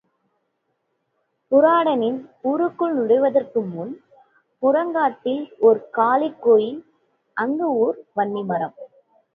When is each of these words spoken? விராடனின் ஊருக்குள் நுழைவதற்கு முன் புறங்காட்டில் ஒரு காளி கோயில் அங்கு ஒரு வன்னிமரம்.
விராடனின் 1.51 2.17
ஊருக்குள் 2.41 2.95
நுழைவதற்கு 2.95 3.61
முன் 3.67 3.93
புறங்காட்டில் 4.63 5.45
ஒரு 5.59 5.89
காளி 5.89 6.31
கோயில் 6.39 6.81
அங்கு 7.37 7.67
ஒரு 7.79 7.99
வன்னிமரம். 8.15 8.75